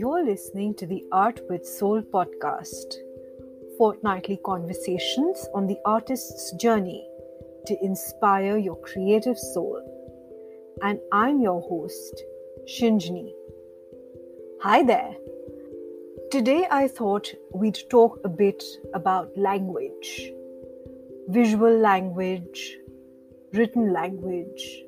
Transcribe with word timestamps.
You're 0.00 0.24
listening 0.24 0.72
to 0.76 0.86
the 0.86 1.04
Art 1.12 1.42
with 1.50 1.66
Soul 1.66 2.00
podcast, 2.00 2.94
fortnightly 3.76 4.40
conversations 4.46 5.46
on 5.54 5.66
the 5.66 5.76
artist's 5.84 6.52
journey 6.52 7.06
to 7.66 7.76
inspire 7.84 8.56
your 8.56 8.76
creative 8.80 9.38
soul. 9.38 9.78
And 10.82 11.00
I'm 11.12 11.42
your 11.42 11.60
host, 11.60 12.24
Shinjini. 12.64 13.34
Hi 14.62 14.82
there. 14.82 15.14
Today 16.30 16.66
I 16.70 16.88
thought 16.88 17.34
we'd 17.52 17.80
talk 17.90 18.20
a 18.24 18.28
bit 18.30 18.64
about 18.94 19.36
language, 19.36 20.32
visual 21.28 21.76
language, 21.76 22.78
written 23.52 23.92
language, 23.92 24.82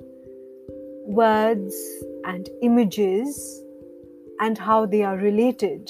words 1.05 1.77
and 2.24 2.48
images, 2.62 3.62
and 4.42 4.59
how 4.59 4.84
they 4.84 5.02
are 5.05 5.16
related, 5.16 5.88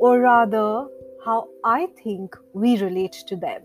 or 0.00 0.20
rather, 0.20 0.86
how 1.24 1.48
I 1.64 1.86
think 2.02 2.34
we 2.54 2.78
relate 2.82 3.24
to 3.28 3.36
them. 3.36 3.62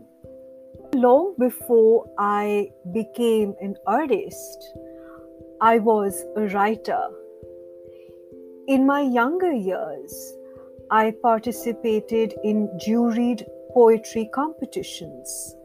Long 0.94 1.35
before 1.39 2.05
I 2.20 2.70
became 2.91 3.55
an 3.61 3.77
artist, 3.88 4.73
I 5.61 5.80
was 5.80 6.25
a 6.35 6.47
writer. 6.47 7.02
In 8.67 8.85
my 8.85 9.02
younger 9.02 9.53
years, 9.53 10.13
I 10.89 11.11
participated 11.23 12.33
in 12.44 12.67
juried 12.85 13.45
poetry 13.73 14.30
competitions 14.33 15.55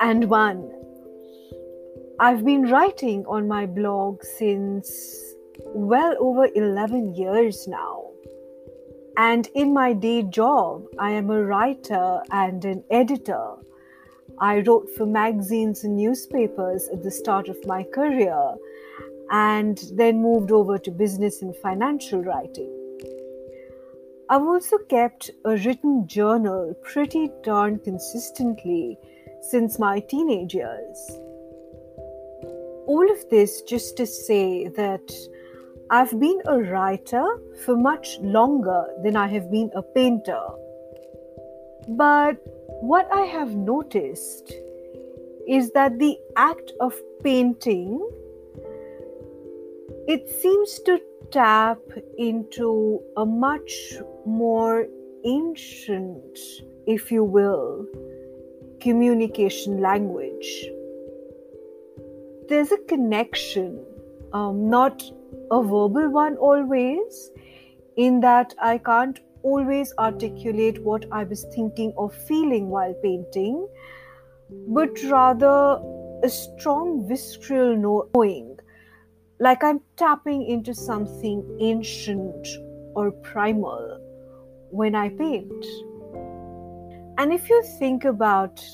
and 0.00 0.28
won. 0.28 0.72
I've 2.18 2.44
been 2.44 2.68
writing 2.68 3.24
on 3.26 3.46
my 3.46 3.66
blog 3.66 4.24
since 4.24 5.35
well 5.64 6.14
over 6.18 6.48
11 6.54 7.14
years 7.14 7.66
now. 7.66 8.10
And 9.16 9.48
in 9.54 9.72
my 9.72 9.92
day 9.92 10.22
job, 10.22 10.84
I 10.98 11.12
am 11.12 11.30
a 11.30 11.42
writer 11.42 12.20
and 12.30 12.64
an 12.64 12.84
editor. 12.90 13.54
I 14.38 14.60
wrote 14.60 14.90
for 14.96 15.06
magazines 15.06 15.84
and 15.84 15.96
newspapers 15.96 16.88
at 16.92 17.02
the 17.02 17.10
start 17.10 17.48
of 17.48 17.66
my 17.66 17.82
career 17.82 18.54
and 19.30 19.82
then 19.94 20.22
moved 20.22 20.52
over 20.52 20.78
to 20.78 20.90
business 20.90 21.42
and 21.42 21.56
financial 21.56 22.22
writing. 22.22 22.72
I've 24.28 24.42
also 24.42 24.78
kept 24.88 25.30
a 25.44 25.56
written 25.56 26.06
journal 26.06 26.74
pretty 26.82 27.30
darn 27.42 27.78
consistently 27.78 28.98
since 29.40 29.78
my 29.78 30.00
teenage 30.00 30.54
years. 30.54 31.10
All 32.86 33.08
of 33.10 33.28
this 33.30 33.62
just 33.62 33.96
to 33.96 34.06
say 34.06 34.68
that 34.68 35.12
I've 35.90 36.18
been 36.18 36.40
a 36.46 36.58
writer 36.58 37.24
for 37.64 37.76
much 37.76 38.18
longer 38.20 38.86
than 39.02 39.16
I 39.16 39.28
have 39.28 39.50
been 39.50 39.70
a 39.74 39.82
painter. 39.82 40.42
But 41.88 42.36
what 42.80 43.08
I 43.12 43.22
have 43.22 43.54
noticed 43.54 44.52
is 45.46 45.70
that 45.72 45.98
the 45.98 46.18
act 46.36 46.72
of 46.80 46.94
painting 47.22 48.00
it 50.08 50.28
seems 50.40 50.80
to 50.86 51.00
tap 51.32 51.78
into 52.16 53.00
a 53.16 53.26
much 53.26 53.72
more 54.24 54.86
ancient, 55.24 56.38
if 56.86 57.10
you 57.10 57.24
will, 57.24 57.86
communication 58.80 59.80
language. 59.80 60.66
There's 62.48 62.70
a 62.70 62.78
connection, 62.88 63.84
um, 64.32 64.70
not 64.70 65.02
a 65.50 65.62
verbal 65.62 66.10
one 66.10 66.36
always, 66.36 67.30
in 67.96 68.20
that 68.20 68.54
I 68.60 68.78
can't 68.78 69.20
always 69.42 69.92
articulate 69.98 70.82
what 70.82 71.04
I 71.12 71.24
was 71.24 71.44
thinking 71.54 71.92
or 71.96 72.10
feeling 72.10 72.68
while 72.68 72.94
painting, 73.02 73.66
but 74.68 75.02
rather 75.04 75.80
a 76.22 76.28
strong 76.28 77.06
visceral 77.06 77.76
knowing 77.76 78.58
like 79.38 79.62
I'm 79.62 79.80
tapping 79.96 80.46
into 80.46 80.74
something 80.74 81.58
ancient 81.60 82.48
or 82.94 83.10
primal 83.10 84.00
when 84.70 84.94
I 84.94 85.10
paint. 85.10 85.64
And 87.18 87.32
if 87.32 87.50
you 87.50 87.62
think 87.78 88.04
about 88.04 88.64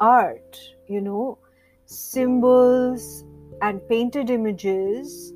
art, 0.00 0.58
you 0.88 1.00
know, 1.02 1.38
symbols 1.84 3.24
and 3.60 3.86
painted 3.88 4.30
images, 4.30 5.34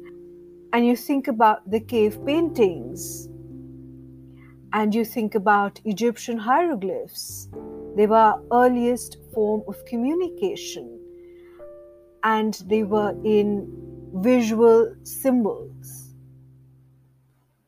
and 0.74 0.84
you 0.84 0.96
think 0.96 1.28
about 1.28 1.70
the 1.70 1.78
cave 1.78 2.18
paintings, 2.26 3.28
and 4.72 4.92
you 4.92 5.04
think 5.04 5.36
about 5.36 5.80
Egyptian 5.84 6.36
hieroglyphs, 6.36 7.48
they 7.94 8.08
were 8.08 8.34
earliest 8.52 9.18
form 9.32 9.62
of 9.68 9.84
communication, 9.86 10.98
and 12.24 12.54
they 12.66 12.82
were 12.82 13.14
in 13.24 13.70
visual 14.14 14.92
symbols. 15.04 16.12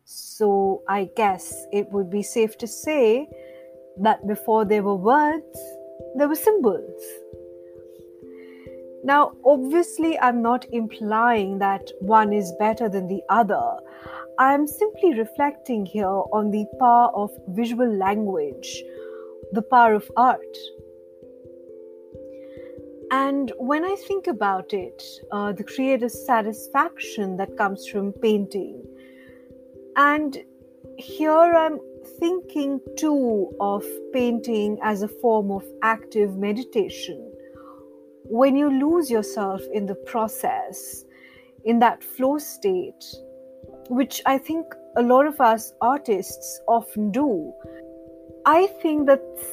So 0.04 0.82
I 0.88 1.08
guess 1.16 1.64
it 1.72 1.88
would 1.92 2.10
be 2.10 2.24
safe 2.24 2.58
to 2.58 2.66
say 2.66 3.28
that 3.98 4.26
before 4.26 4.64
there 4.64 4.82
were 4.82 4.96
words, 4.96 5.58
there 6.16 6.26
were 6.26 6.34
symbols. 6.34 7.02
Now, 9.06 9.36
obviously, 9.44 10.18
I'm 10.18 10.42
not 10.42 10.66
implying 10.72 11.60
that 11.60 11.92
one 12.00 12.32
is 12.32 12.52
better 12.58 12.88
than 12.88 13.06
the 13.06 13.22
other. 13.28 13.64
I 14.36 14.52
am 14.52 14.66
simply 14.66 15.14
reflecting 15.14 15.86
here 15.86 16.22
on 16.32 16.50
the 16.50 16.66
power 16.80 17.10
of 17.14 17.30
visual 17.50 17.88
language, 17.88 18.82
the 19.52 19.62
power 19.62 19.94
of 19.94 20.10
art. 20.16 20.56
And 23.12 23.52
when 23.58 23.84
I 23.84 23.94
think 24.08 24.26
about 24.26 24.72
it, 24.72 25.00
uh, 25.30 25.52
the 25.52 25.62
creative 25.62 26.10
satisfaction 26.10 27.36
that 27.36 27.56
comes 27.56 27.86
from 27.86 28.12
painting, 28.12 28.82
and 29.94 30.36
here 30.98 31.54
I'm 31.54 31.78
thinking 32.18 32.80
too 32.98 33.54
of 33.60 33.84
painting 34.12 34.78
as 34.82 35.02
a 35.02 35.08
form 35.22 35.52
of 35.52 35.64
active 35.82 36.36
meditation. 36.36 37.35
When 38.28 38.56
you 38.56 38.70
lose 38.70 39.10
yourself 39.10 39.62
in 39.72 39.86
the 39.86 39.94
process, 39.94 41.04
in 41.64 41.78
that 41.80 42.02
flow 42.02 42.38
state, 42.38 43.04
which 43.88 44.20
I 44.26 44.38
think 44.38 44.66
a 44.96 45.02
lot 45.02 45.26
of 45.26 45.40
us 45.40 45.72
artists 45.80 46.60
often 46.66 47.10
do, 47.10 47.52
I 48.44 48.66
think 48.82 49.06
that's 49.06 49.46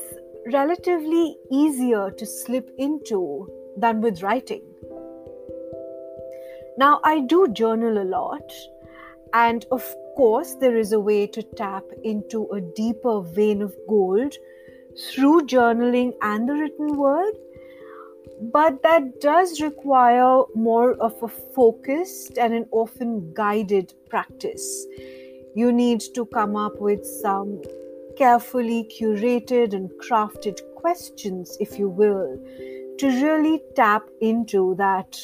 relatively 0.52 1.38
easier 1.52 2.12
to 2.12 2.26
slip 2.26 2.70
into 2.78 3.50
than 3.78 4.02
with 4.02 4.22
writing. 4.22 4.64
Now, 6.78 7.00
I 7.04 7.20
do 7.20 7.48
journal 7.50 8.02
a 8.02 8.04
lot, 8.04 8.52
and 9.34 9.66
of 9.72 9.84
course, 10.18 10.56
there 10.56 10.78
is 10.78 10.92
a 10.92 11.00
way 11.00 11.28
to 11.28 11.44
tap 11.44 11.84
into 12.04 12.48
a 12.52 12.62
deeper 12.62 13.22
vein 13.22 13.62
of 13.62 13.76
gold 13.88 14.36
through 15.10 15.42
journaling 15.42 16.14
and 16.22 16.48
the 16.48 16.54
written 16.54 16.98
word, 16.98 17.34
but 18.52 18.82
that 18.84 19.22
does 19.22 19.62
require 19.62 20.44
more 20.56 20.94
of 20.96 21.16
a 21.24 21.28
focused 21.28 22.38
and 22.38 22.54
an 22.54 22.66
often 22.72 23.34
guided 23.34 23.94
practice. 24.10 24.86
You 25.56 25.72
need 25.72 26.02
to 26.16 26.26
come 26.26 26.56
up 26.56 26.80
with 26.80 27.06
some 27.06 27.62
carefully 28.18 28.90
curated 29.00 29.74
and 29.74 29.90
crafted 29.92 30.60
questions, 30.76 31.58
if 31.60 31.80
you 31.80 31.90
will, 31.90 32.38
to 32.98 33.08
really 33.08 33.62
tap 33.76 34.04
into 34.22 34.76
that 34.76 35.18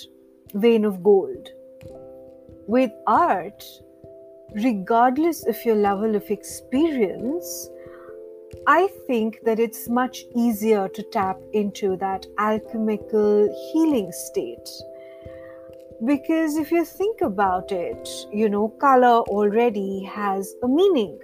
vein 0.54 0.86
of 0.86 1.04
gold. 1.04 1.50
With 2.68 2.92
art, 3.08 3.64
regardless 4.54 5.46
of 5.48 5.58
your 5.66 5.76
level 5.76 6.16
of 6.16 6.30
experience, 6.30 7.70
I 8.68 8.88
think 9.08 9.40
that 9.44 9.60
it's 9.60 9.90
much 9.90 10.26
easier 10.36 10.88
to 10.90 11.04
tap 11.04 11.38
into 11.54 11.98
that 11.98 12.26
alchemical 12.38 13.48
healing 13.72 14.12
state. 14.12 14.70
Because 16.06 16.58
if 16.58 16.72
you 16.72 16.86
think 16.86 17.22
about 17.22 17.72
it, 17.72 18.08
you 18.32 18.48
know, 18.48 18.70
color 18.70 19.22
already 19.28 20.04
has 20.04 20.56
a 20.64 20.68
meaning. 20.68 21.20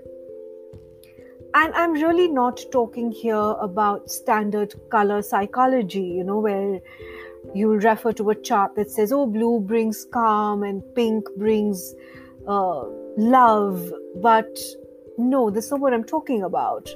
And 1.57 1.73
i'm 1.73 1.93
really 1.93 2.27
not 2.27 2.59
talking 2.69 3.11
here 3.13 3.53
about 3.61 4.11
standard 4.11 4.73
color 4.89 5.21
psychology 5.21 6.01
you 6.01 6.21
know 6.25 6.39
where 6.39 6.81
you 7.53 7.71
refer 7.71 8.11
to 8.11 8.29
a 8.31 8.35
chart 8.35 8.75
that 8.75 8.91
says 8.91 9.13
oh 9.13 9.25
blue 9.25 9.61
brings 9.61 10.05
calm 10.11 10.63
and 10.63 10.83
pink 10.95 11.29
brings 11.38 11.95
uh, 12.45 12.83
love. 13.15 13.89
But 14.17 14.59
no 15.17 15.49
that's 15.49 15.71
not 15.71 15.79
what 15.79 15.93
i'm 15.93 16.03
talking 16.03 16.43
about 16.43 16.89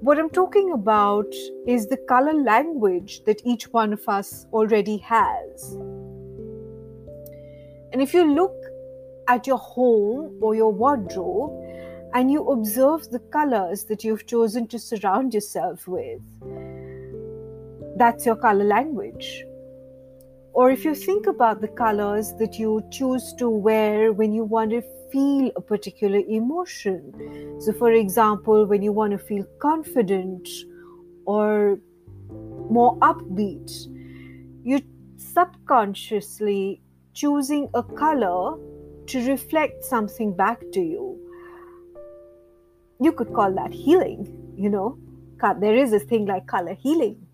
what 0.00 0.18
i'm 0.18 0.30
talking 0.30 0.72
about 0.72 1.32
is 1.66 1.86
the 1.86 1.96
color 2.08 2.34
language 2.34 3.22
that 3.24 3.40
each 3.44 3.72
one 3.72 3.92
of 3.92 4.08
us 4.08 4.46
already 4.52 4.96
has 4.98 5.72
and 7.92 8.02
if 8.02 8.12
you 8.12 8.24
look 8.24 8.54
at 9.28 9.46
your 9.46 9.58
home 9.58 10.38
or 10.40 10.54
your 10.54 10.72
wardrobe 10.72 11.66
and 12.14 12.30
you 12.30 12.48
observe 12.48 13.08
the 13.10 13.18
colors 13.18 13.84
that 13.84 14.04
you've 14.04 14.26
chosen 14.26 14.66
to 14.68 14.78
surround 14.78 15.34
yourself 15.34 15.86
with. 15.86 16.20
That's 17.98 18.24
your 18.24 18.36
color 18.36 18.64
language. 18.64 19.44
Or 20.52 20.70
if 20.70 20.84
you 20.84 20.94
think 20.94 21.26
about 21.26 21.60
the 21.60 21.68
colors 21.68 22.32
that 22.38 22.58
you 22.58 22.82
choose 22.90 23.34
to 23.34 23.50
wear 23.50 24.12
when 24.12 24.32
you 24.32 24.44
want 24.44 24.70
to 24.70 24.82
feel 25.16 25.50
a 25.56 25.60
particular 25.62 26.20
emotion. 26.28 27.00
So, 27.58 27.72
for 27.72 27.90
example, 27.92 28.66
when 28.66 28.82
you 28.82 28.92
want 28.92 29.12
to 29.12 29.18
feel 29.18 29.44
confident 29.58 30.46
or 31.24 31.78
more 32.68 32.98
upbeat, 32.98 33.70
you 34.62 34.82
subconsciously 35.16 36.82
choosing 37.14 37.70
a 37.72 37.82
color 37.82 38.58
to 39.06 39.26
reflect 39.26 39.84
something 39.84 40.34
back 40.36 40.60
to 40.72 40.80
you. 40.80 41.18
You 43.00 43.12
could 43.12 43.32
call 43.32 43.54
that 43.54 43.72
healing, 43.72 44.54
you 44.54 44.68
know. 44.68 44.98
There 45.60 45.76
is 45.76 45.92
a 45.92 45.98
thing 45.98 46.26
like 46.26 46.46
color 46.46 46.74
healing. 46.74 47.25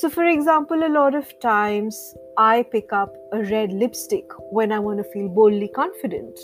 So, 0.00 0.10
for 0.10 0.26
example, 0.26 0.84
a 0.84 0.92
lot 0.92 1.14
of 1.14 1.26
times 1.40 2.14
I 2.36 2.64
pick 2.64 2.92
up 2.92 3.16
a 3.32 3.42
red 3.44 3.72
lipstick 3.72 4.30
when 4.50 4.70
I 4.70 4.78
want 4.78 4.98
to 4.98 5.04
feel 5.04 5.26
boldly 5.30 5.68
confident. 5.68 6.38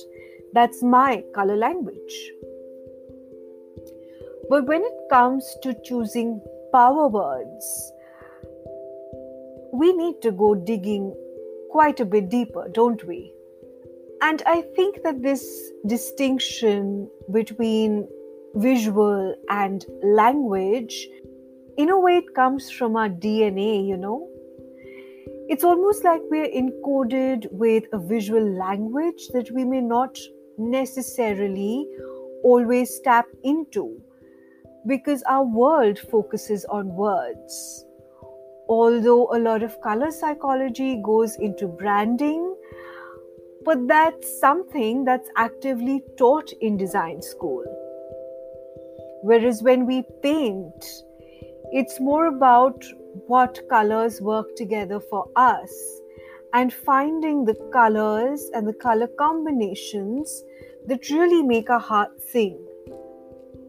That's 0.54 0.82
my 0.82 1.22
color 1.34 1.56
language. 1.56 2.14
But 4.48 4.66
when 4.66 4.82
it 4.82 4.94
comes 5.10 5.54
to 5.64 5.74
choosing 5.84 6.40
power 6.72 7.08
words, 7.08 7.92
we 9.70 9.92
need 9.92 10.22
to 10.22 10.32
go 10.32 10.54
digging 10.54 11.14
quite 11.70 12.00
a 12.00 12.06
bit 12.06 12.30
deeper, 12.30 12.70
don't 12.72 13.04
we? 13.06 13.34
And 14.22 14.42
I 14.46 14.62
think 14.62 15.02
that 15.02 15.20
this 15.22 15.44
distinction 15.86 17.10
between 17.30 18.08
visual 18.54 19.34
and 19.50 19.84
language, 20.02 21.06
in 21.76 21.90
a 21.90 21.98
way, 21.98 22.18
it 22.18 22.34
comes 22.34 22.70
from 22.70 22.96
our 22.96 23.08
DNA, 23.08 23.86
you 23.86 23.96
know? 23.96 24.28
It's 25.48 25.64
almost 25.64 26.04
like 26.04 26.20
we're 26.30 26.48
encoded 26.48 27.50
with 27.52 27.84
a 27.92 27.98
visual 27.98 28.56
language 28.58 29.28
that 29.32 29.50
we 29.50 29.64
may 29.64 29.80
not 29.80 30.16
necessarily 30.58 31.86
always 32.44 33.00
tap 33.00 33.26
into 33.42 34.00
because 34.86 35.22
our 35.24 35.44
world 35.44 35.98
focuses 35.98 36.64
on 36.66 36.88
words 36.88 37.84
although 38.68 39.28
a 39.36 39.38
lot 39.38 39.62
of 39.62 39.80
color 39.80 40.10
psychology 40.10 41.00
goes 41.04 41.36
into 41.36 41.66
branding, 41.66 42.54
but 43.64 43.86
that's 43.86 44.40
something 44.40 45.04
that's 45.04 45.28
actively 45.36 46.02
taught 46.16 46.50
in 46.60 46.76
design 46.76 47.20
school. 47.22 47.64
Whereas 49.22 49.62
when 49.62 49.86
we 49.86 50.02
paint, 50.22 50.86
it's 51.72 51.98
more 52.00 52.26
about 52.26 52.84
what 53.26 53.60
colors 53.68 54.20
work 54.20 54.54
together 54.56 55.00
for 55.00 55.28
us 55.36 55.72
and 56.52 56.72
finding 56.72 57.44
the 57.44 57.54
colors 57.72 58.50
and 58.54 58.68
the 58.68 58.74
color 58.74 59.08
combinations 59.18 60.44
that 60.86 61.08
really 61.10 61.42
make 61.42 61.70
our 61.70 61.80
heart 61.80 62.10
sing. 62.30 62.58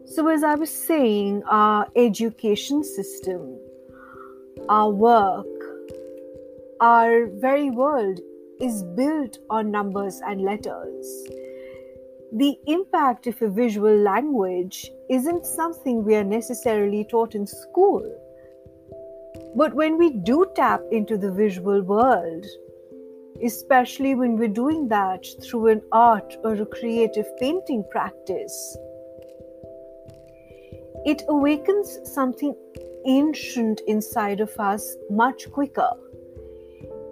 So, 0.06 0.28
as 0.28 0.44
I 0.44 0.54
was 0.54 0.70
saying, 0.70 1.42
our 1.44 1.88
education 1.96 2.84
system 2.84 3.58
our 4.68 4.90
work, 4.90 5.46
our 6.80 7.26
very 7.26 7.70
world 7.70 8.20
is 8.60 8.82
built 8.96 9.38
on 9.50 9.70
numbers 9.70 10.20
and 10.26 10.40
letters. 10.40 11.26
The 12.36 12.58
impact 12.66 13.28
of 13.28 13.40
a 13.42 13.48
visual 13.48 13.96
language 13.96 14.90
isn't 15.08 15.46
something 15.46 16.02
we 16.02 16.16
are 16.16 16.24
necessarily 16.24 17.04
taught 17.04 17.36
in 17.36 17.46
school. 17.46 18.02
But 19.54 19.72
when 19.72 19.96
we 19.96 20.10
do 20.10 20.44
tap 20.56 20.80
into 20.90 21.16
the 21.16 21.30
visual 21.30 21.82
world, 21.82 22.44
especially 23.40 24.16
when 24.16 24.36
we're 24.36 24.48
doing 24.48 24.88
that 24.88 25.24
through 25.44 25.68
an 25.68 25.82
art 25.92 26.36
or 26.42 26.54
a 26.54 26.66
creative 26.66 27.26
painting 27.38 27.84
practice, 27.92 28.76
it 31.04 31.22
awakens 31.28 32.00
something 32.02 32.52
ancient 33.06 33.80
inside 33.86 34.40
of 34.40 34.50
us 34.58 34.96
much 35.08 35.48
quicker. 35.52 35.90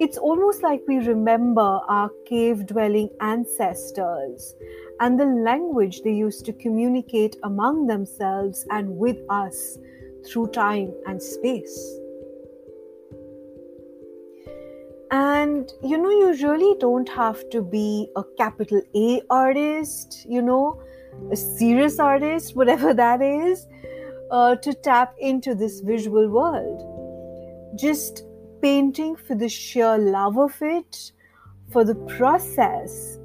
It's 0.00 0.18
almost 0.18 0.64
like 0.64 0.82
we 0.88 0.96
remember 0.96 1.78
our 1.86 2.10
cave 2.26 2.66
dwelling 2.66 3.10
ancestors 3.20 4.56
and 5.00 5.18
the 5.18 5.26
language 5.26 6.02
they 6.02 6.12
used 6.12 6.44
to 6.46 6.52
communicate 6.52 7.36
among 7.42 7.86
themselves 7.86 8.66
and 8.70 8.96
with 8.96 9.18
us 9.28 9.78
through 10.26 10.48
time 10.48 10.92
and 11.06 11.22
space. 11.22 11.98
And 15.10 15.70
you 15.82 15.98
know, 15.98 16.10
you 16.10 16.48
really 16.48 16.78
don't 16.78 17.08
have 17.08 17.48
to 17.50 17.62
be 17.62 18.08
a 18.16 18.24
capital 18.38 18.80
A 18.94 19.20
artist, 19.28 20.24
you 20.26 20.40
know, 20.40 20.82
a 21.30 21.36
serious 21.36 21.98
artist, 21.98 22.56
whatever 22.56 22.94
that 22.94 23.20
is, 23.20 23.66
uh, 24.30 24.56
to 24.56 24.72
tap 24.72 25.14
into 25.18 25.54
this 25.54 25.80
visual 25.80 26.28
world. 26.28 27.78
Just 27.78 28.24
painting 28.62 29.16
for 29.16 29.34
the 29.34 29.48
sheer 29.48 29.98
love 29.98 30.38
of 30.38 30.56
it, 30.62 31.12
for 31.70 31.84
the 31.84 31.94
process, 32.16 33.18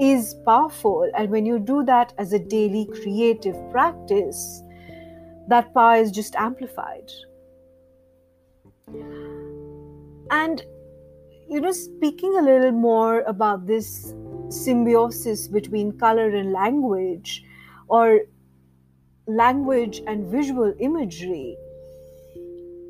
is 0.00 0.34
powerful. 0.44 1.10
And 1.16 1.30
when 1.30 1.46
you 1.46 1.58
do 1.58 1.84
that 1.84 2.12
as 2.18 2.32
a 2.32 2.38
daily 2.38 2.86
creative 2.86 3.56
practice, 3.70 4.62
that 5.48 5.72
power 5.72 5.96
is 5.96 6.10
just 6.10 6.34
amplified. 6.36 7.10
And, 10.30 10.64
you 11.48 11.60
know, 11.60 11.72
speaking 11.72 12.36
a 12.38 12.42
little 12.42 12.72
more 12.72 13.20
about 13.22 13.66
this 13.66 14.14
symbiosis 14.48 15.48
between 15.48 15.98
color 15.98 16.28
and 16.28 16.52
language, 16.52 17.44
or 17.88 18.20
language 19.26 20.02
and 20.06 20.26
visual 20.26 20.74
imagery, 20.78 21.56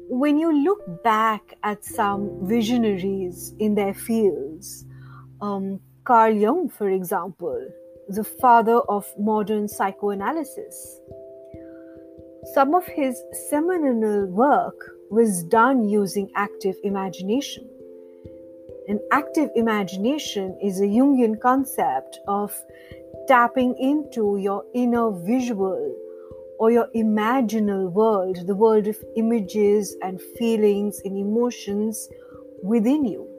when 0.09 0.39
you 0.39 0.53
look 0.65 1.03
back 1.03 1.55
at 1.63 1.85
some 1.85 2.47
visionaries 2.47 3.55
in 3.59 3.75
their 3.75 3.95
fields, 3.95 4.85
um, 5.41 5.81
Carl 6.07 6.35
Jung, 6.35 6.69
for 6.69 6.89
example, 6.89 7.67
the 8.09 8.23
father 8.23 8.79
of 8.89 9.13
modern 9.19 9.67
psychoanalysis, 9.67 11.01
some 12.55 12.77
of 12.77 12.87
his 12.87 13.21
seminal 13.51 14.27
work 14.27 14.77
was 15.11 15.43
done 15.43 15.89
using 15.89 16.31
active 16.37 16.77
imagination. 16.85 17.69
An 18.87 19.01
active 19.11 19.51
imagination 19.57 20.57
is 20.63 20.81
a 20.81 20.85
Jungian 20.85 21.41
concept 21.41 22.21
of 22.29 22.55
tapping 23.27 23.77
into 23.77 24.37
your 24.37 24.65
inner 24.75 25.11
visual 25.11 25.93
or 26.61 26.71
your 26.71 26.87
imaginal 26.95 27.91
world, 27.91 28.47
the 28.47 28.55
world 28.55 28.87
of 28.87 28.97
images 29.17 29.97
and 30.03 30.23
feelings 30.39 31.01
and 31.05 31.19
emotions 31.19 32.09
within 32.63 33.05
you. 33.05 33.36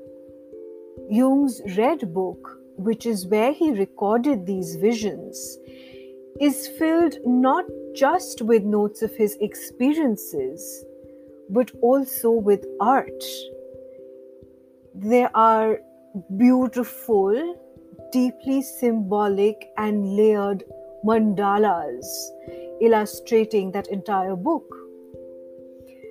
Jung's 1.10 1.62
Red 1.78 2.14
Book, 2.14 2.60
which 2.78 3.06
is 3.06 3.28
where 3.28 3.54
he 3.54 3.72
recorded 3.72 4.46
these 4.46 4.76
visions, 4.76 5.58
is 6.40 6.68
filled 6.78 7.16
not 7.26 7.66
just 7.96 8.42
with 8.42 8.64
notes 8.64 9.02
of 9.02 9.12
his 9.16 9.38
experiences, 9.40 10.86
but 11.50 11.72
also 11.82 12.30
with 12.32 12.66
art. 12.80 13.24
There 14.94 15.32
are 15.36 15.80
beautiful, 16.36 17.56
deeply 18.12 18.62
symbolic, 18.62 19.70
and 19.78 20.16
layered 20.16 20.64
mandalas 21.06 22.06
illustrating 22.82 23.72
that 23.72 23.88
entire 23.88 24.36
book. 24.36 24.87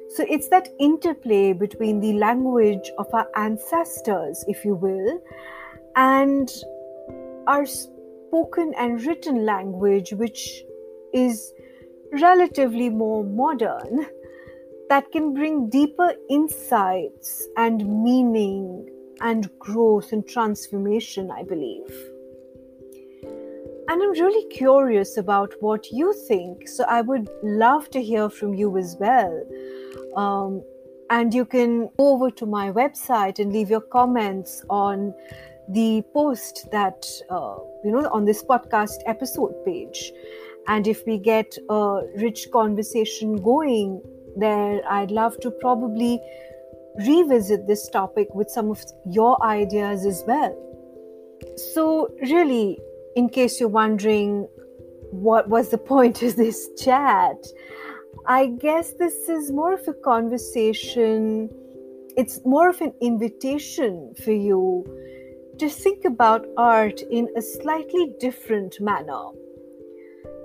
So 0.08 0.24
it's 0.28 0.48
that 0.48 0.68
interplay 0.78 1.52
between 1.52 2.00
the 2.00 2.14
language 2.14 2.90
of 2.98 3.12
our 3.12 3.28
ancestors, 3.34 4.44
if 4.48 4.64
you 4.64 4.74
will, 4.74 5.20
and 5.96 6.50
our 7.46 7.66
spoken 7.66 8.72
and 8.78 9.04
written 9.04 9.44
language, 9.44 10.12
which 10.12 10.64
is 11.12 11.52
relatively 12.12 12.88
more 12.88 13.24
modern, 13.24 14.06
that 14.88 15.10
can 15.10 15.34
bring 15.34 15.68
deeper 15.68 16.14
insights 16.30 17.48
and 17.56 18.04
meaning 18.04 18.88
and 19.20 19.50
growth 19.58 20.12
and 20.12 20.26
transformation, 20.28 21.30
I 21.30 21.42
believe. 21.42 22.15
And 23.88 24.02
I'm 24.02 24.10
really 24.10 24.48
curious 24.48 25.16
about 25.16 25.54
what 25.60 25.90
you 25.92 26.12
think. 26.26 26.66
So 26.68 26.84
I 26.88 27.02
would 27.02 27.28
love 27.42 27.88
to 27.90 28.02
hear 28.02 28.28
from 28.28 28.54
you 28.54 28.76
as 28.76 28.96
well. 28.98 29.42
Um, 30.16 30.62
and 31.10 31.32
you 31.32 31.44
can 31.44 31.88
go 31.96 32.14
over 32.14 32.30
to 32.30 32.46
my 32.46 32.72
website 32.72 33.38
and 33.38 33.52
leave 33.52 33.70
your 33.70 33.80
comments 33.80 34.64
on 34.68 35.14
the 35.68 36.02
post 36.12 36.68
that 36.70 37.06
uh, 37.30 37.56
you 37.84 37.90
know 37.90 38.08
on 38.12 38.24
this 38.24 38.42
podcast 38.42 38.98
episode 39.06 39.52
page 39.64 40.12
and 40.68 40.86
if 40.86 41.04
we 41.06 41.18
get 41.18 41.56
a 41.68 42.00
rich 42.18 42.48
conversation 42.52 43.34
going 43.42 44.00
there 44.36 44.80
i'd 44.92 45.10
love 45.10 45.38
to 45.40 45.50
probably 45.50 46.20
revisit 47.06 47.66
this 47.66 47.88
topic 47.88 48.28
with 48.32 48.48
some 48.48 48.70
of 48.70 48.80
your 49.06 49.42
ideas 49.44 50.06
as 50.06 50.22
well 50.28 50.54
so 51.74 52.08
really 52.30 52.78
in 53.16 53.28
case 53.28 53.58
you're 53.58 53.68
wondering 53.68 54.46
what 55.10 55.48
was 55.48 55.70
the 55.70 55.78
point 55.78 56.22
of 56.22 56.36
this 56.36 56.68
chat 56.78 57.36
i 58.26 58.46
guess 58.46 58.92
this 58.98 59.28
is 59.28 59.50
more 59.50 59.74
of 59.74 59.86
a 59.88 59.94
conversation 60.04 61.48
it's 62.16 62.40
more 62.46 62.70
of 62.70 62.80
an 62.80 62.94
invitation 63.02 64.14
for 64.24 64.32
you 64.32 64.84
to 65.58 65.68
think 65.70 66.04
about 66.04 66.46
art 66.56 67.00
in 67.10 67.28
a 67.36 67.42
slightly 67.42 68.14
different 68.20 68.78
manner. 68.80 69.28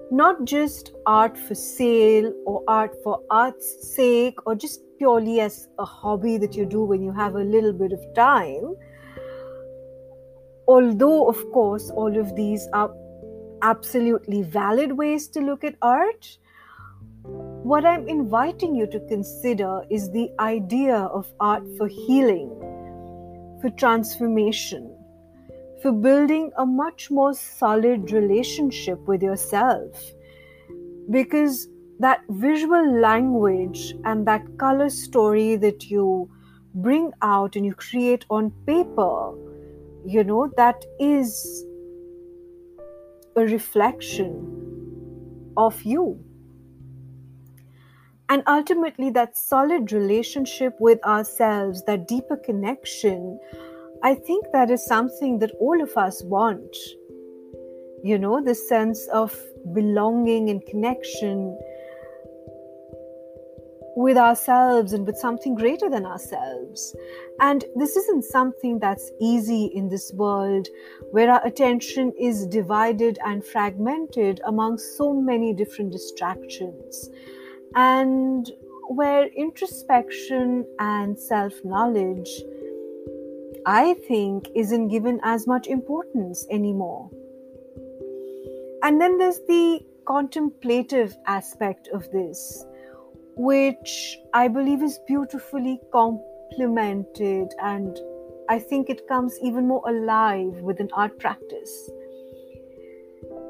Not 0.09 0.43
just 0.45 0.91
art 1.05 1.37
for 1.37 1.55
sale 1.55 2.33
or 2.45 2.63
art 2.67 2.95
for 3.03 3.21
art's 3.29 3.95
sake 3.95 4.37
or 4.45 4.55
just 4.55 4.81
purely 4.97 5.39
as 5.39 5.67
a 5.79 5.85
hobby 5.85 6.37
that 6.37 6.55
you 6.55 6.65
do 6.65 6.83
when 6.83 7.01
you 7.01 7.11
have 7.11 7.35
a 7.35 7.43
little 7.43 7.73
bit 7.73 7.93
of 7.93 8.01
time. 8.13 8.75
Although, 10.71 11.27
of 11.27 11.51
course, 11.51 11.89
all 11.89 12.17
of 12.17 12.33
these 12.33 12.65
are 12.71 12.95
absolutely 13.61 14.41
valid 14.43 14.93
ways 14.93 15.27
to 15.31 15.41
look 15.41 15.65
at 15.65 15.75
art, 15.81 16.37
what 17.71 17.85
I'm 17.85 18.07
inviting 18.07 18.73
you 18.73 18.87
to 18.87 19.01
consider 19.09 19.81
is 19.89 20.09
the 20.11 20.31
idea 20.39 20.95
of 20.95 21.29
art 21.41 21.63
for 21.77 21.89
healing, 21.89 22.47
for 23.61 23.69
transformation, 23.71 24.95
for 25.81 25.91
building 25.91 26.53
a 26.57 26.65
much 26.65 27.11
more 27.11 27.33
solid 27.33 28.13
relationship 28.13 29.05
with 29.09 29.21
yourself. 29.21 30.01
Because 31.09 31.67
that 31.99 32.21
visual 32.29 32.97
language 33.01 33.93
and 34.05 34.25
that 34.25 34.57
color 34.57 34.89
story 34.89 35.57
that 35.57 35.91
you 35.91 36.29
bring 36.75 37.11
out 37.21 37.57
and 37.57 37.65
you 37.65 37.73
create 37.73 38.23
on 38.29 38.51
paper, 38.65 39.33
you 40.05 40.23
know, 40.23 40.51
that 40.57 40.83
is 40.99 41.65
a 43.35 43.41
reflection 43.41 45.53
of 45.57 45.81
you. 45.83 46.19
And 48.29 48.43
ultimately, 48.47 49.09
that 49.11 49.37
solid 49.37 49.91
relationship 49.91 50.75
with 50.79 51.03
ourselves, 51.03 51.83
that 51.85 52.07
deeper 52.07 52.37
connection, 52.37 53.39
I 54.03 54.15
think 54.15 54.45
that 54.53 54.71
is 54.71 54.85
something 54.85 55.39
that 55.39 55.51
all 55.59 55.81
of 55.81 55.95
us 55.97 56.23
want. 56.23 56.75
You 58.03 58.17
know, 58.17 58.41
the 58.41 58.55
sense 58.55 59.05
of 59.07 59.37
belonging 59.73 60.49
and 60.49 60.65
connection 60.65 61.57
with 63.95 64.17
ourselves 64.17 64.93
and 64.93 65.05
with 65.05 65.17
something 65.17 65.55
greater 65.55 65.89
than 65.89 66.05
ourselves. 66.05 66.95
And 67.39 67.65
this 67.75 67.95
isn't 67.95 68.25
something 68.25 68.79
that's 68.79 69.11
easy 69.19 69.65
in 69.65 69.89
this 69.89 70.11
world 70.13 70.67
where 71.11 71.29
our 71.31 71.45
attention 71.45 72.13
is 72.19 72.47
divided 72.47 73.19
and 73.25 73.43
fragmented 73.43 74.41
among 74.45 74.77
so 74.77 75.13
many 75.13 75.53
different 75.53 75.91
distractions. 75.91 77.09
And 77.75 78.49
where 78.87 79.27
introspection 79.27 80.65
and 80.79 81.17
self 81.17 81.53
knowledge 81.63 82.29
I 83.65 83.93
think 84.07 84.49
isn't 84.55 84.87
given 84.87 85.19
as 85.23 85.45
much 85.45 85.67
importance 85.67 86.47
anymore. 86.49 87.09
And 88.83 88.99
then 88.99 89.17
there's 89.17 89.39
the 89.47 89.81
contemplative 90.05 91.15
aspect 91.27 91.87
of 91.93 92.09
this, 92.11 92.65
which 93.35 94.17
I 94.33 94.47
believe 94.47 94.83
is 94.83 94.99
beautifully 95.07 95.79
complemented 95.91 97.53
and 97.61 97.97
I 98.49 98.59
think 98.59 98.89
it 98.89 99.07
comes 99.07 99.37
even 99.41 99.67
more 99.67 99.83
alive 99.87 100.53
with 100.61 100.79
an 100.79 100.89
art 100.93 101.17
practice. 101.19 101.89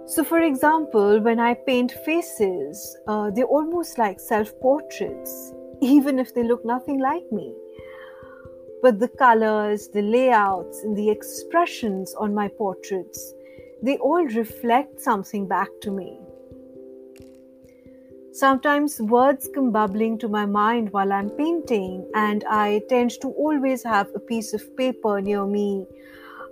So, 0.06 0.24
for 0.24 0.42
example, 0.42 1.20
when 1.22 1.40
I 1.40 1.54
paint 1.54 1.92
faces, 2.06 2.98
uh, 3.08 3.32
they're 3.32 3.46
almost 3.46 3.98
like 3.98 4.20
self 4.20 4.52
portraits, 4.60 5.54
even 5.82 6.20
if 6.20 6.34
they 6.34 6.44
look 6.44 6.66
nothing 6.66 7.00
like 7.00 7.32
me 7.32 7.56
but 8.82 9.00
the 9.00 9.08
colors, 9.08 9.90
the 9.90 10.02
layouts, 10.02 10.84
and 10.84 10.98
the 10.98 11.10
expressions 11.10 12.16
on 12.16 12.34
my 12.34 12.48
portraits, 12.48 13.34
they 13.82 13.98
all 13.98 14.26
reflect 14.26 15.00
something 15.00 15.48
back 15.48 15.70
to 15.82 15.92
me. 15.92 16.20
Sometimes 18.34 19.02
words 19.02 19.50
come 19.54 19.72
bubbling 19.72 20.18
to 20.20 20.30
my 20.30 20.46
mind 20.46 20.94
while 20.94 21.12
I'm 21.12 21.30
painting, 21.32 22.10
and 22.16 22.46
I 22.50 22.82
tend 22.88 23.12
to 23.22 23.28
always 23.28 23.84
have 23.84 24.10
a 24.16 24.20
piece 24.20 24.54
of 24.54 24.78
paper 24.78 25.20
near 25.20 25.46
me 25.46 25.86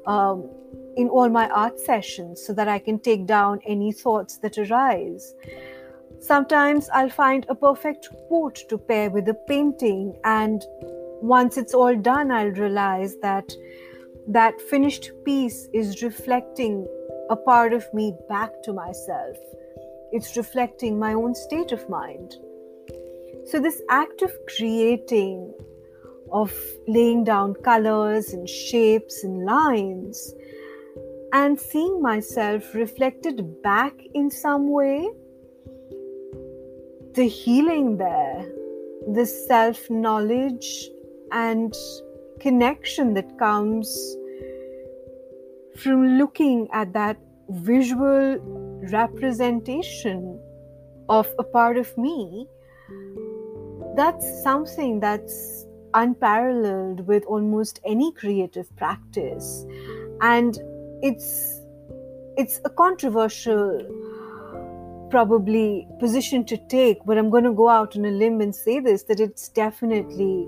um, 0.05 0.49
in 0.97 1.07
all 1.07 1.29
my 1.29 1.47
art 1.49 1.79
sessions 1.79 2.45
so 2.45 2.51
that 2.53 2.67
I 2.67 2.79
can 2.79 2.99
take 2.99 3.25
down 3.25 3.61
any 3.65 3.93
thoughts 3.93 4.37
that 4.39 4.57
arise. 4.57 5.33
Sometimes 6.19 6.89
I'll 6.93 7.09
find 7.09 7.45
a 7.47 7.55
perfect 7.55 8.09
quote 8.27 8.59
to 8.67 8.77
pair 8.77 9.09
with 9.09 9.29
a 9.29 9.33
painting, 9.47 10.19
and 10.25 10.61
once 11.21 11.55
it's 11.55 11.73
all 11.73 11.95
done, 11.95 12.29
I'll 12.29 12.51
realize 12.51 13.15
that 13.21 13.49
that 14.27 14.59
finished 14.59 15.11
piece 15.23 15.69
is 15.73 16.03
reflecting 16.03 16.85
a 17.29 17.37
part 17.37 17.71
of 17.71 17.85
me 17.93 18.17
back 18.27 18.51
to 18.63 18.73
myself. 18.73 19.37
It's 20.11 20.35
reflecting 20.35 20.97
my 20.97 21.13
own 21.13 21.35
state 21.35 21.71
of 21.71 21.87
mind. 21.89 22.35
So, 23.45 23.59
this 23.59 23.81
act 23.89 24.21
of 24.21 24.31
creating, 24.55 25.53
of 26.31 26.53
laying 26.87 27.23
down 27.23 27.55
colors 27.55 28.33
and 28.33 28.47
shapes 28.47 29.23
and 29.23 29.45
lines, 29.45 30.33
and 31.33 31.59
seeing 31.59 32.01
myself 32.01 32.73
reflected 32.73 33.61
back 33.61 33.93
in 34.13 34.31
some 34.31 34.71
way, 34.71 35.07
the 37.13 37.27
healing 37.27 37.97
there, 37.97 38.51
the 39.13 39.25
self 39.25 39.89
knowledge 39.89 40.89
and 41.31 41.73
connection 42.39 43.13
that 43.13 43.37
comes 43.37 44.15
from 45.75 46.17
looking 46.17 46.67
at 46.71 46.93
that 46.93 47.17
visual 47.49 48.37
representation 48.91 50.39
of 51.09 51.27
a 51.39 51.43
part 51.43 51.77
of 51.77 51.97
me 51.97 52.47
that's 53.95 54.43
something 54.43 54.99
that's 54.99 55.65
unparalleled 55.93 57.05
with 57.07 57.23
almost 57.25 57.79
any 57.83 58.11
creative 58.13 58.73
practice 58.77 59.65
and 60.21 60.59
it's 61.01 61.61
it's 62.37 62.61
a 62.65 62.69
controversial 62.69 63.79
probably 65.09 65.87
position 65.99 66.45
to 66.45 66.57
take 66.67 66.99
but 67.05 67.17
i'm 67.17 67.29
going 67.29 67.43
to 67.43 67.53
go 67.53 67.67
out 67.67 67.97
on 67.97 68.05
a 68.05 68.11
limb 68.11 68.39
and 68.41 68.55
say 68.55 68.79
this 68.79 69.03
that 69.03 69.19
it's 69.19 69.49
definitely 69.49 70.47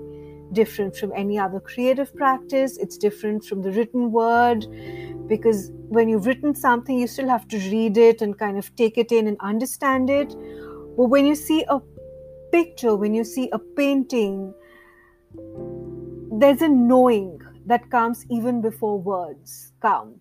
different 0.52 0.96
from 0.96 1.12
any 1.16 1.38
other 1.38 1.60
creative 1.60 2.14
practice. 2.14 2.76
It's 2.76 2.96
different 2.96 3.44
from 3.44 3.62
the 3.62 3.72
written 3.72 4.12
word 4.12 4.66
because 5.32 5.70
when 5.88 6.10
you've 6.10 6.26
written 6.26 6.54
something, 6.54 6.98
you 6.98 7.06
still 7.06 7.28
have 7.28 7.48
to 7.48 7.58
read 7.70 7.96
it 7.96 8.20
and 8.20 8.38
kind 8.38 8.58
of 8.58 8.74
take 8.76 8.98
it 8.98 9.10
in 9.10 9.26
and 9.26 9.38
understand 9.40 10.10
it. 10.10 10.28
But 10.96 11.06
when 11.14 11.24
you 11.24 11.34
see 11.34 11.64
a 11.70 11.80
picture, 12.52 12.94
when 12.96 13.14
you 13.14 13.24
see 13.24 13.48
a 13.50 13.58
painting, 13.58 14.52
there's 16.38 16.60
a 16.60 16.68
knowing 16.68 17.40
that 17.64 17.90
comes 17.90 18.26
even 18.30 18.60
before 18.60 19.00
words 19.00 19.72
come 19.80 20.20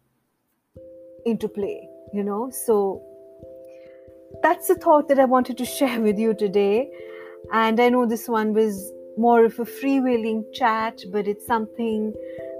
into 1.26 1.50
play, 1.50 1.90
you 2.14 2.24
know? 2.24 2.50
So 2.66 3.04
that's 4.42 4.70
the 4.70 4.76
thought 4.76 5.10
that 5.10 5.20
I 5.20 5.26
wanted 5.26 5.58
to 5.58 5.66
share 5.78 6.00
with 6.00 6.18
you 6.18 6.34
today. 6.34 6.90
And 7.52 7.82
I 7.82 7.90
know 7.90 8.06
this 8.06 8.30
one 8.30 8.54
was 8.54 8.94
more 9.18 9.44
of 9.44 9.60
a 9.60 9.66
freewheeling 9.66 10.46
chat, 10.54 11.02
but 11.12 11.28
it's 11.28 11.46
something 11.46 12.14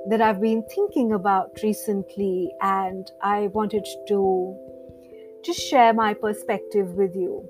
that 0.10 0.22
I've 0.22 0.42
been 0.42 0.64
thinking 0.74 1.14
about 1.14 1.60
recently, 1.64 2.50
and 2.62 3.10
I 3.22 3.48
wanted 3.48 3.88
to 4.08 4.58
just 5.44 5.60
share 5.60 5.94
my 5.94 6.14
perspective 6.14 6.94
with 6.94 7.16
you. 7.16 7.48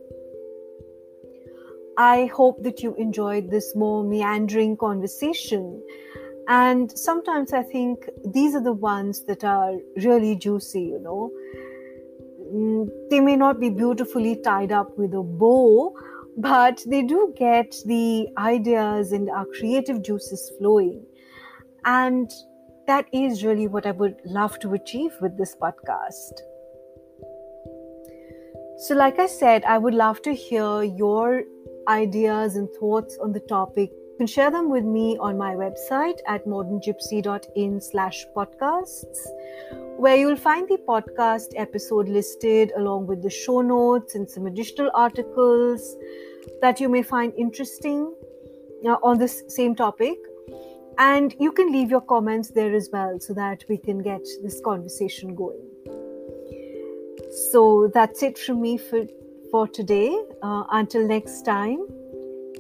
I 1.98 2.26
hope 2.26 2.64
that 2.64 2.82
you 2.82 2.96
enjoyed 2.96 3.50
this 3.52 3.76
more 3.76 4.04
meandering 4.04 4.78
conversation. 4.78 5.82
And 6.48 6.92
sometimes 6.98 7.54
I 7.54 7.64
think 7.64 8.10
these 8.26 8.56
are 8.56 8.64
the 8.64 8.74
ones 8.74 9.26
that 9.26 9.44
are 9.44 9.76
really 9.98 10.36
juicy, 10.36 10.82
you 10.82 11.00
know. 11.00 11.32
Mm, 12.54 12.90
they 13.10 13.20
may 13.20 13.36
not 13.36 13.60
be 13.60 13.70
beautifully 13.70 14.36
tied 14.38 14.72
up 14.72 14.98
with 14.98 15.14
a 15.14 15.22
bow, 15.24 15.94
but 16.38 16.84
they 16.88 17.04
do 17.04 17.34
get 17.38 17.76
the 17.86 18.28
ideas 18.38 19.12
and 19.12 19.30
our 19.30 19.46
creative 19.46 20.02
juices 20.02 20.52
flowing. 20.58 21.06
And 21.86 22.32
that 22.88 23.06
is 23.12 23.44
really 23.44 23.68
what 23.68 23.86
I 23.86 23.92
would 23.92 24.18
love 24.26 24.60
to 24.60 24.74
achieve 24.74 25.14
with 25.22 25.38
this 25.38 25.56
podcast. 25.56 26.42
So, 28.78 28.96
like 28.96 29.20
I 29.20 29.28
said, 29.28 29.64
I 29.64 29.78
would 29.78 29.94
love 29.94 30.22
to 30.24 30.34
hear 30.34 30.84
your 30.84 31.44
ideas 31.88 32.56
and 32.56 32.68
thoughts 32.80 33.18
on 33.22 33.32
the 33.32 33.40
topic. 33.42 33.92
You 33.92 34.16
can 34.18 34.28
share 34.28 34.52
them 34.52 34.70
with 34.70 34.84
me 34.84 35.18
on 35.20 35.38
my 35.38 35.54
website 35.54 36.18
at 36.28 36.46
moderngypsy.in 36.46 37.82
slash 37.82 38.26
podcasts, 38.36 39.20
where 39.98 40.16
you'll 40.16 40.36
find 40.36 40.68
the 40.68 40.80
podcast 40.88 41.54
episode 41.56 42.10
listed 42.10 42.72
along 42.78 43.08
with 43.08 43.22
the 43.22 43.30
show 43.30 43.62
notes 43.62 44.16
and 44.16 44.30
some 44.30 44.48
additional 44.48 44.90
articles 44.94 45.96
that 46.62 46.80
you 46.80 46.90
may 46.90 47.04
find 47.04 47.34
interesting 47.38 48.14
uh, 48.88 48.98
on 49.04 49.20
this 49.20 49.44
same 49.48 49.76
topic. 49.76 50.18
And 50.98 51.36
you 51.40 51.52
can 51.52 51.72
leave 51.72 51.90
your 51.90 52.02
comments 52.02 52.52
there 52.52 52.76
as 52.76 52.90
well 52.92 53.20
so 53.20 53.34
that 53.34 53.64
we 53.70 53.78
can 53.78 54.02
get 54.04 54.22
this 54.44 54.62
conversation 54.64 55.36
going. 55.36 55.68
So 57.52 57.90
that's 57.94 58.24
it 58.24 58.38
from 58.38 58.62
me 58.62 58.78
for, 58.78 59.06
for 59.52 59.68
today. 59.68 60.16
Uh, 60.44 60.64
until 60.72 61.08
next 61.08 61.44
time, 61.44 61.80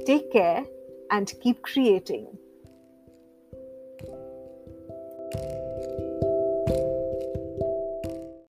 take 0.05 0.31
care 0.31 0.65
and 1.11 1.31
keep 1.41 1.61
creating. 1.61 2.27